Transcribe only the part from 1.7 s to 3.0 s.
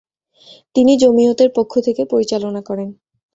থেকে পরিচালনা করেন।